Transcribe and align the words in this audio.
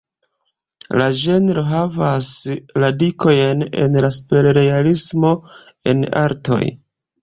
La 1.01 1.09
ĝenro 1.23 1.65
havas 1.73 2.31
radikojn 2.85 3.63
en 3.85 4.03
superrealismo 4.19 5.39
en 5.95 6.07
artoj. 6.29 6.65